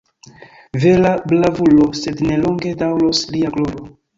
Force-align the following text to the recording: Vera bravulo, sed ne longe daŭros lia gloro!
Vera 0.85 1.11
bravulo, 1.33 1.91
sed 2.01 2.25
ne 2.31 2.41
longe 2.47 2.75
daŭros 2.83 3.25
lia 3.37 3.57
gloro! 3.59 3.89